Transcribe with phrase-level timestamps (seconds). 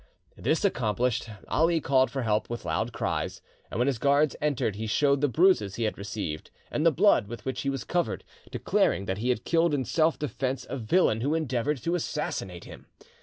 [0.35, 4.87] This accomplished, Ali called for help with loud cries, and when his guards entered he
[4.87, 9.05] showed the bruises he had received and the blood with which he was covered, declaring
[9.05, 12.87] that he had killed in self defence a villain who endeavoured to assassinate him.